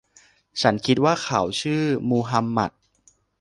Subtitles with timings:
[0.61, 2.71] ฉันคิดว่าเขาชื่อมูฮัมหมัด